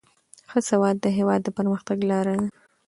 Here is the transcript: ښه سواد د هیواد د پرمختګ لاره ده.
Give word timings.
ښه 0.49 0.59
سواد 0.69 0.95
د 1.01 1.05
هیواد 1.17 1.41
د 1.43 1.49
پرمختګ 1.57 1.97
لاره 2.09 2.33
ده. 2.39 2.47